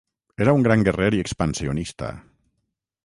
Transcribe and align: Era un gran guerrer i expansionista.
Era 0.45 0.53
un 0.59 0.63
gran 0.67 0.85
guerrer 0.87 1.09
i 1.17 1.21
expansionista. 1.25 2.11